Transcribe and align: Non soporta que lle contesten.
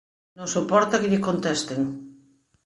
Non 0.37 0.47
soporta 0.55 0.99
que 1.01 1.11
lle 1.11 1.25
contesten. 1.27 1.81